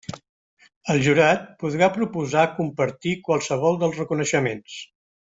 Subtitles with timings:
[0.93, 4.79] El jurat podrà proposar compartir qualsevol dels reconeixements.